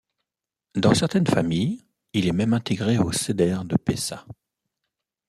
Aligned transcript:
Dans 0.73 0.95
certaines 0.95 1.27
familles, 1.27 1.85
il 2.13 2.25
est 2.27 2.31
même 2.31 2.53
intégré 2.55 2.97
au 2.97 3.11
Seder 3.11 3.59
de 3.65 3.77
Pessah. 3.77 4.25